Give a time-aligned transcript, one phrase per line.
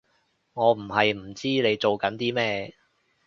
[0.53, 2.73] 我唔係唔知你做緊啲咩